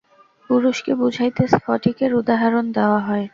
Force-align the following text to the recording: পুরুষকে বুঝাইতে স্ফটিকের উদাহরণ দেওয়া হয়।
পুরুষকে 0.49 0.91
বুঝাইতে 0.95 1.43
স্ফটিকের 1.47 2.11
উদাহরণ 2.15 2.65
দেওয়া 2.71 2.99
হয়। 2.99 3.25